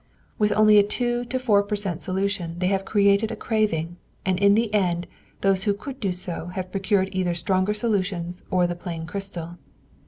With 0.39 0.51
only 0.53 0.79
a 0.79 0.83
two 0.83 1.27
or 1.31 1.37
four 1.39 1.61
per 1.61 1.75
cent. 1.75 2.01
solution, 2.01 2.57
they 2.57 2.65
have 2.69 2.85
created 2.85 3.31
a 3.31 3.35
craving, 3.35 3.97
and 4.25 4.39
in 4.39 4.55
the 4.55 4.73
end 4.73 5.05
those 5.41 5.65
who 5.65 5.75
could 5.75 5.99
do 5.99 6.11
so 6.11 6.47
have 6.55 6.71
procured 6.71 7.09
either 7.11 7.35
stronger 7.35 7.75
solutions 7.75 8.41
or 8.49 8.65
the 8.65 8.73
plain 8.73 9.05
crystal. 9.05 9.59